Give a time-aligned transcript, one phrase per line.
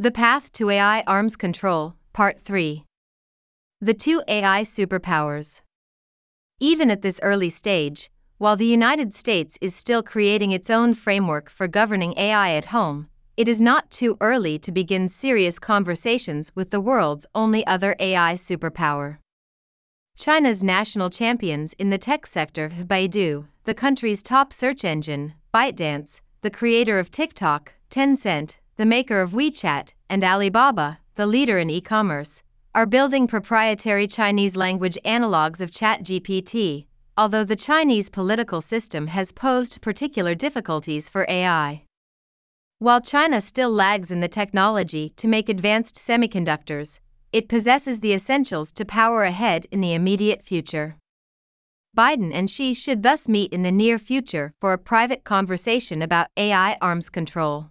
[0.00, 2.86] The Path to AI Arms Control, Part 3.
[3.82, 5.60] The two AI superpowers.
[6.58, 11.50] Even at this early stage, while the United States is still creating its own framework
[11.50, 16.70] for governing AI at home, it is not too early to begin serious conversations with
[16.70, 19.18] the world's only other AI superpower.
[20.16, 26.50] China's national champions in the tech sector Baidu, the country's top search engine, ByteDance, the
[26.50, 32.42] creator of TikTok, Tencent, the maker of WeChat, and Alibaba, the leader in e commerce,
[32.74, 39.82] are building proprietary Chinese language analogs of ChatGPT, although the Chinese political system has posed
[39.82, 41.82] particular difficulties for AI.
[42.78, 47.00] While China still lags in the technology to make advanced semiconductors,
[47.34, 50.96] it possesses the essentials to power ahead in the immediate future.
[51.94, 56.28] Biden and Xi should thus meet in the near future for a private conversation about
[56.38, 57.66] AI arms control.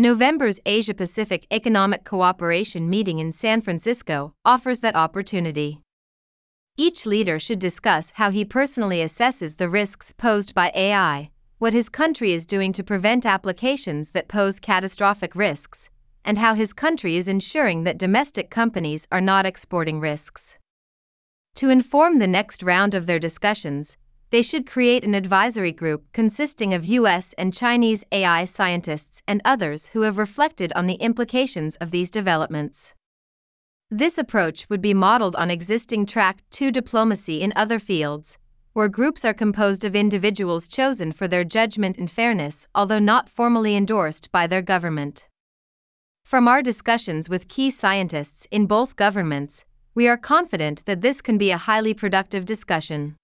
[0.00, 5.82] November's Asia Pacific Economic Cooperation meeting in San Francisco offers that opportunity.
[6.78, 11.90] Each leader should discuss how he personally assesses the risks posed by AI, what his
[11.90, 15.90] country is doing to prevent applications that pose catastrophic risks,
[16.24, 20.56] and how his country is ensuring that domestic companies are not exporting risks.
[21.56, 23.98] To inform the next round of their discussions,
[24.30, 29.88] they should create an advisory group consisting of US and Chinese AI scientists and others
[29.88, 32.94] who have reflected on the implications of these developments.
[33.90, 38.38] This approach would be modeled on existing Track 2 diplomacy in other fields,
[38.72, 43.74] where groups are composed of individuals chosen for their judgment and fairness, although not formally
[43.74, 45.26] endorsed by their government.
[46.24, 51.36] From our discussions with key scientists in both governments, we are confident that this can
[51.36, 53.16] be a highly productive discussion.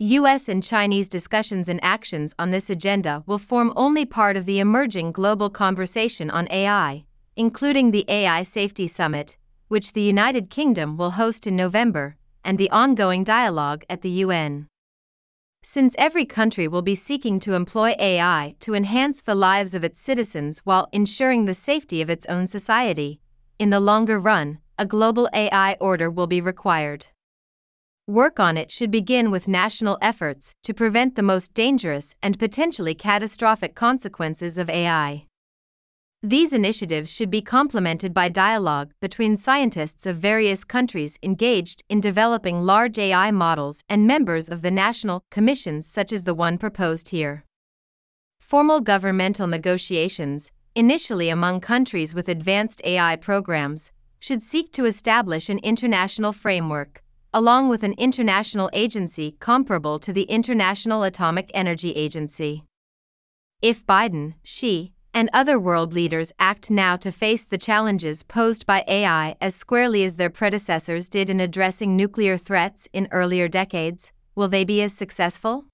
[0.00, 4.60] US and Chinese discussions and actions on this agenda will form only part of the
[4.60, 7.04] emerging global conversation on AI,
[7.34, 12.70] including the AI Safety Summit, which the United Kingdom will host in November, and the
[12.70, 14.68] ongoing dialogue at the UN.
[15.64, 20.00] Since every country will be seeking to employ AI to enhance the lives of its
[20.00, 23.20] citizens while ensuring the safety of its own society,
[23.58, 27.06] in the longer run, a global AI order will be required.
[28.08, 32.94] Work on it should begin with national efforts to prevent the most dangerous and potentially
[32.94, 35.26] catastrophic consequences of AI.
[36.22, 42.62] These initiatives should be complemented by dialogue between scientists of various countries engaged in developing
[42.62, 47.44] large AI models and members of the national commissions such as the one proposed here.
[48.40, 55.58] Formal governmental negotiations, initially among countries with advanced AI programs, should seek to establish an
[55.58, 57.02] international framework
[57.32, 62.64] along with an international agency comparable to the International Atomic Energy Agency.
[63.60, 68.84] If Biden, Xi, and other world leaders act now to face the challenges posed by
[68.86, 74.48] AI as squarely as their predecessors did in addressing nuclear threats in earlier decades, will
[74.48, 75.64] they be as successful?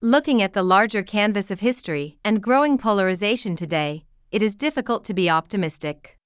[0.00, 5.14] Looking at the larger canvas of history and growing polarization today, it is difficult to
[5.14, 6.16] be optimistic.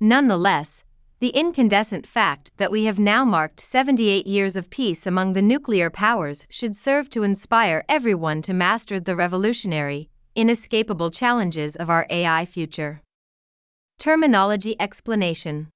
[0.00, 0.84] Nonetheless,
[1.24, 5.88] the incandescent fact that we have now marked 78 years of peace among the nuclear
[5.88, 12.44] powers should serve to inspire everyone to master the revolutionary, inescapable challenges of our AI
[12.44, 13.00] future.
[13.98, 15.68] Terminology explanation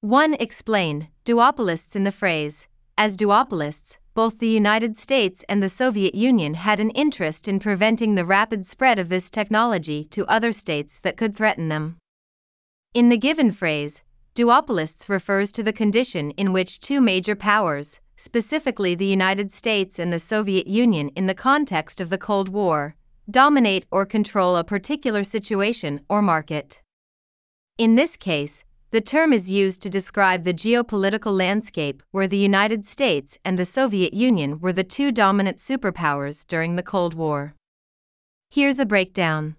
[0.00, 0.34] 1.
[0.34, 2.68] Explain duopolists in the phrase.
[2.96, 8.14] As duopolists, both the United States and the Soviet Union had an interest in preventing
[8.14, 11.96] the rapid spread of this technology to other states that could threaten them.
[12.94, 18.94] In the given phrase, Duopolists refers to the condition in which two major powers, specifically
[18.94, 22.96] the United States and the Soviet Union in the context of the Cold War,
[23.30, 26.80] dominate or control a particular situation or market.
[27.76, 32.86] In this case, the term is used to describe the geopolitical landscape where the United
[32.86, 37.54] States and the Soviet Union were the two dominant superpowers during the Cold War.
[38.50, 39.56] Here's a breakdown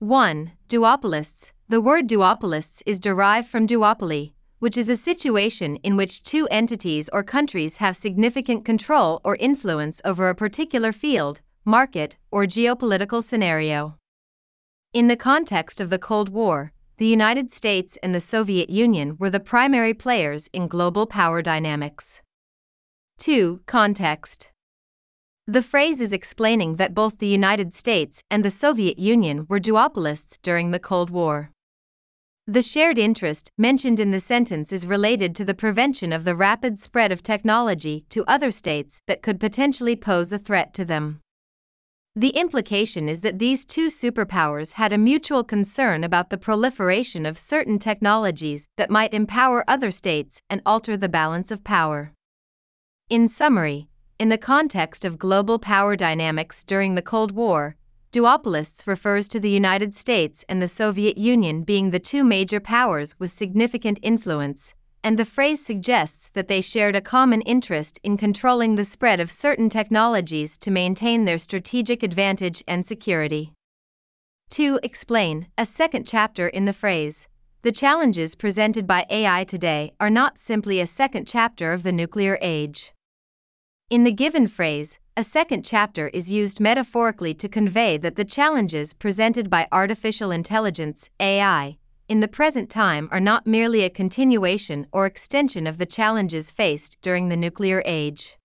[0.00, 0.52] 1.
[0.68, 6.48] Duopolists the word duopolists is derived from duopoly, which is a situation in which two
[6.50, 13.22] entities or countries have significant control or influence over a particular field, market, or geopolitical
[13.22, 13.96] scenario.
[14.92, 19.30] In the context of the Cold War, the United States and the Soviet Union were
[19.30, 22.20] the primary players in global power dynamics.
[23.18, 23.60] 2.
[23.66, 24.50] Context
[25.46, 30.38] the phrase is explaining that both the United States and the Soviet Union were duopolists
[30.42, 31.50] during the Cold War.
[32.50, 36.80] The shared interest mentioned in the sentence is related to the prevention of the rapid
[36.80, 41.20] spread of technology to other states that could potentially pose a threat to them.
[42.16, 47.38] The implication is that these two superpowers had a mutual concern about the proliferation of
[47.38, 52.14] certain technologies that might empower other states and alter the balance of power.
[53.08, 53.86] In summary,
[54.18, 57.76] in the context of global power dynamics during the Cold War,
[58.12, 63.18] duopolists refers to the United States and the Soviet Union being the two major powers
[63.20, 64.74] with significant influence,
[65.04, 69.30] and the phrase suggests that they shared a common interest in controlling the spread of
[69.30, 73.52] certain technologies to maintain their strategic advantage and security.
[74.50, 77.28] To explain, a second chapter in the phrase,
[77.62, 82.38] the challenges presented by AI today are not simply a second chapter of the nuclear
[82.40, 82.92] age.
[83.90, 88.92] In the given phrase, a second chapter is used metaphorically to convey that the challenges
[88.92, 91.76] presented by artificial intelligence, AI,
[92.08, 96.98] in the present time are not merely a continuation or extension of the challenges faced
[97.02, 98.36] during the nuclear age.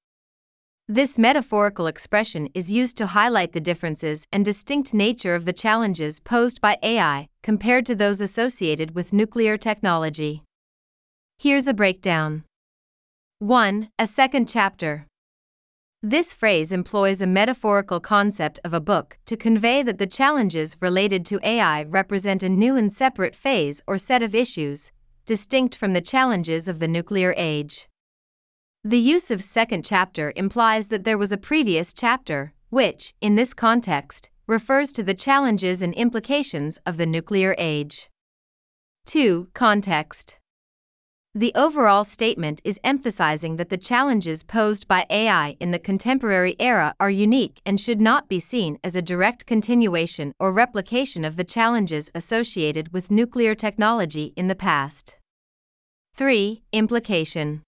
[0.88, 6.19] This metaphorical expression is used to highlight the differences and distinct nature of the challenges
[6.19, 10.41] posed by AI compared to those associated with nuclear technology.
[11.38, 12.45] Here's a breakdown
[13.38, 13.89] 1.
[14.00, 15.06] A second chapter.
[16.07, 21.25] This phrase employs a metaphorical concept of a book to convey that the challenges related
[21.25, 24.91] to AI represent a new and separate phase or set of issues,
[25.25, 27.87] distinct from the challenges of the nuclear age.
[28.83, 33.55] The use of second chapter implies that there was a previous chapter, which, in this
[33.55, 38.11] context, refers to the challenges and implications of the nuclear age.
[39.07, 39.47] 2.
[39.55, 40.37] Context
[41.37, 46.95] the overall statement is emphasizing that the challenges posed by AI in the contemporary era
[46.97, 51.43] are unique and should not be seen as a direct continuation or replication of the
[51.43, 55.17] challenges associated with nuclear technology in the past.
[56.15, 56.63] 3.
[56.71, 57.63] Implication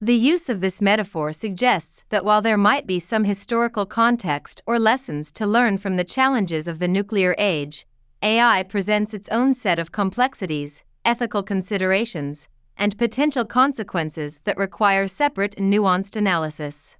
[0.00, 4.78] The use of this metaphor suggests that while there might be some historical context or
[4.78, 7.88] lessons to learn from the challenges of the nuclear age,
[8.22, 12.46] AI presents its own set of complexities, ethical considerations,
[12.78, 16.96] and potential consequences that require separate nuanced analysis.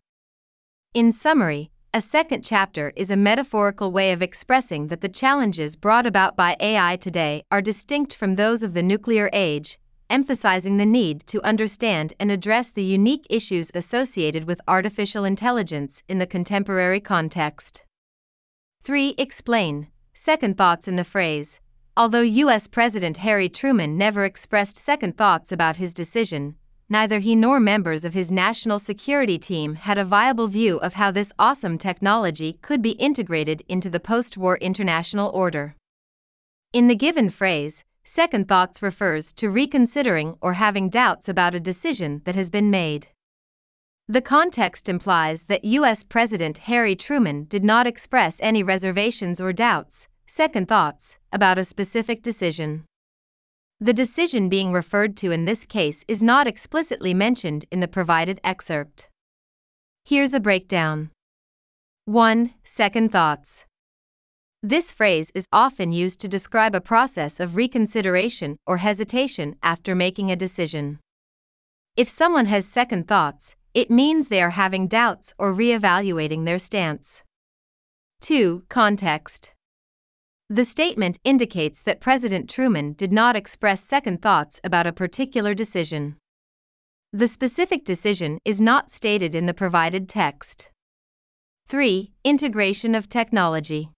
[0.92, 6.06] In summary, a second chapter is a metaphorical way of expressing that the challenges brought
[6.06, 9.78] about by AI today are distinct from those of the nuclear age,
[10.10, 16.18] emphasizing the need to understand and address the unique issues associated with artificial intelligence in
[16.18, 17.84] the contemporary context.
[18.82, 19.14] 3.
[19.16, 19.88] Explain.
[20.12, 21.60] Second thoughts in the phrase,
[21.98, 22.68] Although U.S.
[22.68, 26.54] President Harry Truman never expressed second thoughts about his decision,
[26.88, 31.10] neither he nor members of his national security team had a viable view of how
[31.10, 35.74] this awesome technology could be integrated into the post war international order.
[36.72, 42.22] In the given phrase, second thoughts refers to reconsidering or having doubts about a decision
[42.26, 43.08] that has been made.
[44.06, 46.04] The context implies that U.S.
[46.04, 52.20] President Harry Truman did not express any reservations or doubts, second thoughts, about a specific
[52.20, 52.84] decision.
[53.80, 58.38] The decision being referred to in this case is not explicitly mentioned in the provided
[58.44, 59.08] excerpt.
[60.04, 61.10] Here's a breakdown
[62.04, 62.52] 1.
[62.62, 63.64] Second thoughts.
[64.62, 70.30] This phrase is often used to describe a process of reconsideration or hesitation after making
[70.30, 70.98] a decision.
[71.96, 77.22] If someone has second thoughts, it means they are having doubts or re-evaluating their stance.
[78.20, 78.64] 2.
[78.68, 79.52] Context.
[80.50, 86.16] The statement indicates that President Truman did not express second thoughts about a particular decision.
[87.12, 90.70] The specific decision is not stated in the provided text.
[91.68, 92.12] 3.
[92.24, 93.90] Integration of technology.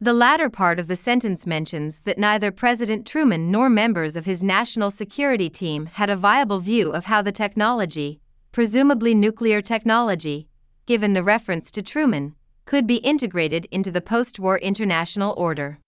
[0.00, 4.42] The latter part of the sentence mentions that neither President Truman nor members of his
[4.42, 10.48] national security team had a viable view of how the technology, presumably nuclear technology,
[10.86, 12.34] given the reference to Truman,
[12.70, 15.80] could be integrated into the post war international order.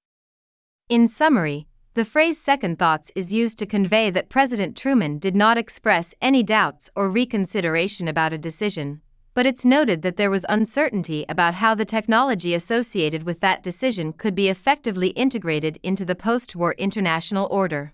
[0.89, 5.57] In summary, the phrase second thoughts is used to convey that President Truman did not
[5.57, 9.01] express any doubts or reconsideration about a decision,
[9.33, 14.13] but it's noted that there was uncertainty about how the technology associated with that decision
[14.13, 17.93] could be effectively integrated into the post war international order.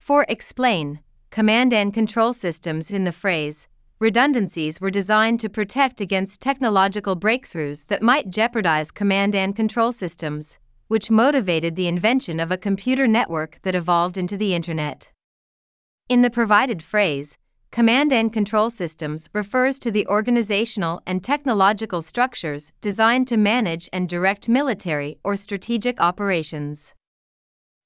[0.00, 3.68] For explain, command and control systems in the phrase,
[4.02, 10.58] redundancies were designed to protect against technological breakthroughs that might jeopardize command and control systems,
[10.88, 15.12] which motivated the invention of a computer network that evolved into the Internet.
[16.08, 17.38] In the provided phrase,
[17.70, 24.08] command and control systems refers to the organizational and technological structures designed to manage and
[24.08, 26.92] direct military or strategic operations.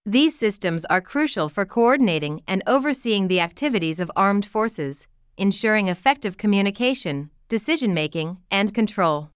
[0.07, 6.37] These systems are crucial for coordinating and overseeing the activities of armed forces, ensuring effective
[6.37, 9.31] communication, decision making, and control.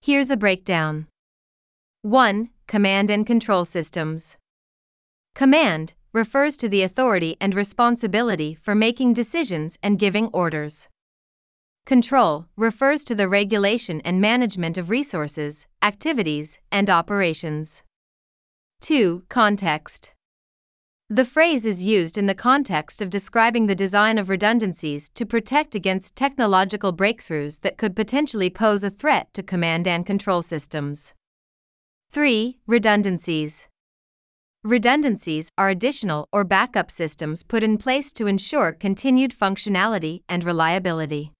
[0.00, 1.06] Here's a breakdown
[2.02, 2.50] 1.
[2.66, 4.36] Command and Control Systems.
[5.34, 10.88] Command refers to the authority and responsibility for making decisions and giving orders.
[11.86, 17.82] Control refers to the regulation and management of resources, activities, and operations.
[18.80, 19.24] 2.
[19.28, 20.12] Context.
[21.14, 25.74] The phrase is used in the context of describing the design of redundancies to protect
[25.74, 31.12] against technological breakthroughs that could potentially pose a threat to command and control systems.
[32.12, 32.60] 3.
[32.66, 33.68] Redundancies.
[34.64, 41.34] Redundancies are additional or backup systems put in place to ensure continued functionality and reliability.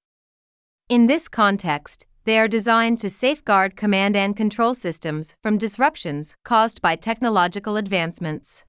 [0.90, 6.82] In this context, they are designed to safeguard command and control systems from disruptions caused
[6.82, 8.64] by technological advancements.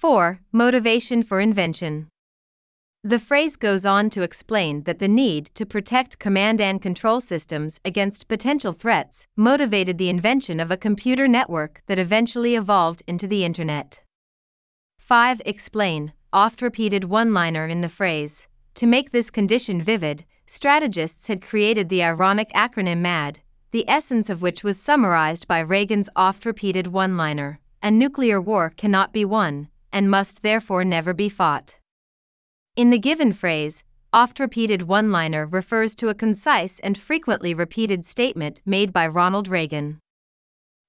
[0.00, 0.40] 4.
[0.50, 2.08] Motivation for invention.
[3.04, 7.78] The phrase goes on to explain that the need to protect command and control systems
[7.84, 13.44] against potential threats motivated the invention of a computer network that eventually evolved into the
[13.44, 14.02] Internet.
[14.98, 15.42] 5.
[15.44, 18.48] Explain, oft repeated one liner in the phrase.
[18.76, 23.40] To make this condition vivid, strategists had created the ironic acronym MAD,
[23.70, 28.72] the essence of which was summarized by Reagan's oft repeated one liner A nuclear war
[28.74, 31.78] cannot be won, and must therefore never be fought.
[32.76, 38.06] In the given phrase, oft repeated one liner refers to a concise and frequently repeated
[38.06, 39.98] statement made by Ronald Reagan.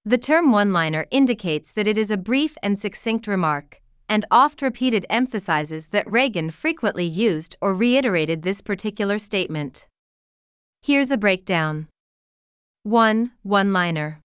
[0.03, 4.61] The term one liner indicates that it is a brief and succinct remark, and oft
[4.61, 9.87] repeated emphasizes that Reagan frequently used or reiterated this particular statement.
[10.81, 11.87] Here's a breakdown
[12.83, 13.31] 1.
[13.43, 14.19] One liner.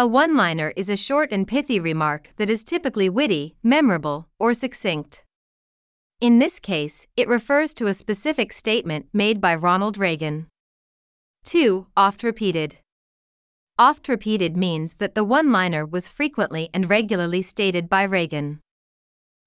[0.00, 4.54] A one liner is a short and pithy remark that is typically witty, memorable, or
[4.54, 5.24] succinct.
[6.22, 10.46] In this case, it refers to a specific statement made by Ronald Reagan.
[11.44, 11.88] 2.
[11.98, 12.78] Oft repeated.
[13.78, 18.60] Oft repeated means that the one liner was frequently and regularly stated by Reagan.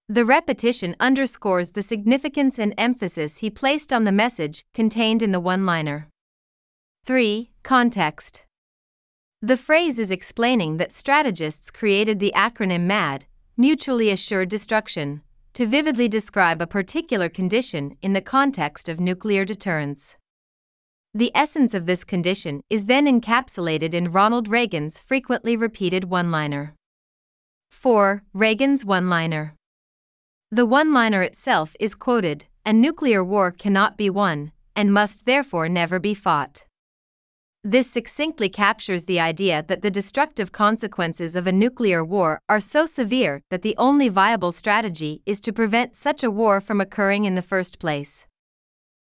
[0.08, 5.40] The repetition underscores the significance and emphasis he placed on the message contained in the
[5.40, 6.10] one liner.
[7.06, 7.50] 3.
[7.64, 8.43] Context
[9.46, 13.26] The phrase is explaining that strategists created the acronym MAD,
[13.58, 15.22] Mutually Assured Destruction,
[15.54, 20.16] to vividly describe a particular condition in the context of nuclear deterrence.
[21.14, 26.74] The essence of this condition is then encapsulated in Ronald Reagan's frequently repeated one liner.
[27.70, 28.24] 4.
[28.34, 29.56] Reagan's one liner.
[30.52, 35.68] The one liner itself is quoted A nuclear war cannot be won, and must therefore
[35.68, 36.64] never be fought.
[37.66, 42.86] This succinctly captures the idea that the destructive consequences of a nuclear war are so
[42.86, 47.36] severe that the only viable strategy is to prevent such a war from occurring in
[47.36, 48.26] the first place.